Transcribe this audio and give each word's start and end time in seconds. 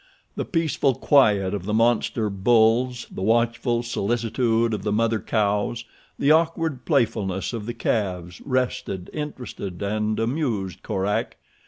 The 0.35 0.45
peaceful 0.45 0.95
quiet 0.95 1.53
of 1.53 1.65
the 1.65 1.75
monster 1.75 2.31
bulls, 2.31 3.05
the 3.11 3.21
watchful 3.21 3.83
solicitude 3.83 4.73
of 4.73 4.81
the 4.81 4.91
mother 4.91 5.19
cows, 5.19 5.85
the 6.17 6.31
awkward 6.31 6.85
playfulness 6.85 7.53
of 7.53 7.67
the 7.67 7.75
calves 7.75 8.41
rested, 8.43 9.11
interested, 9.13 9.79
and 9.83 10.19
amused 10.19 10.81
Korak. 10.81 11.37